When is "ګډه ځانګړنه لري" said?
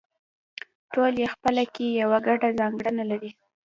2.27-3.31